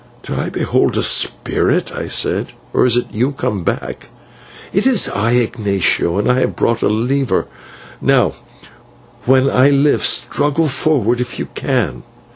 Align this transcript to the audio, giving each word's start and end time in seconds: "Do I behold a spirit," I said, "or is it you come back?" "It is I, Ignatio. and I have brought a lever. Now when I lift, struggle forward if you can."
"Do 0.23 0.33
I 0.35 0.49
behold 0.49 0.97
a 0.97 1.03
spirit," 1.03 1.91
I 1.93 2.07
said, 2.07 2.53
"or 2.73 2.87
is 2.87 2.97
it 2.97 3.05
you 3.13 3.33
come 3.33 3.63
back?" 3.63 4.09
"It 4.73 4.87
is 4.87 5.07
I, 5.09 5.33
Ignatio. 5.33 6.17
and 6.17 6.27
I 6.27 6.39
have 6.39 6.55
brought 6.55 6.81
a 6.81 6.87
lever. 6.89 7.45
Now 8.01 8.33
when 9.25 9.47
I 9.47 9.69
lift, 9.69 10.03
struggle 10.07 10.67
forward 10.67 11.21
if 11.21 11.37
you 11.37 11.49
can." 11.53 12.01